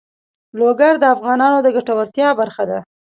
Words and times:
لوگر 0.59 0.93
د 0.99 1.03
افغانانو 1.15 1.57
د 1.61 1.67
ګټورتیا 1.75 2.27
برخه 2.39 2.63
ده. 2.69 2.79